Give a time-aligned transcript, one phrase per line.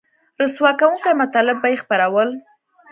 [0.41, 2.29] رسوا کوونکي مطالب به یې خپرول